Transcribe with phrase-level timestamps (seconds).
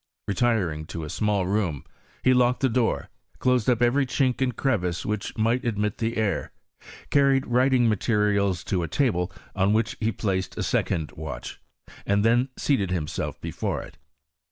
[0.27, 1.85] Re tiring to a small room,
[2.23, 6.51] he locked the door, closed up every chink and crevice which might admit the air,
[7.11, 11.61] carried writing materials to a table, on which he placed a second watch,
[12.03, 13.99] and then seated himself before it.